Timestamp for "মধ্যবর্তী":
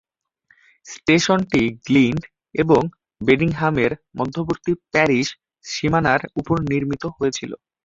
4.17-4.71